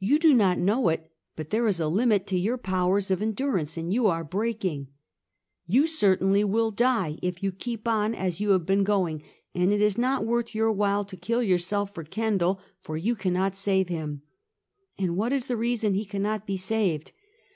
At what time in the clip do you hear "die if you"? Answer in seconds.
6.72-7.52